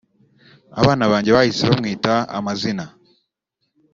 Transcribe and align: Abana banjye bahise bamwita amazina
Abana 0.79 1.03
banjye 1.11 1.29
bahise 1.37 1.63
bamwita 1.69 2.13
amazina 2.37 2.85